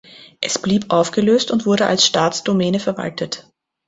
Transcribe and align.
Es 0.39 0.57
blieb 0.57 0.91
aufgelöst 0.91 1.51
und 1.51 1.67
wurde 1.67 1.85
als 1.85 2.07
Staatsdomäne 2.07 2.79
verwaltet. 2.79 3.47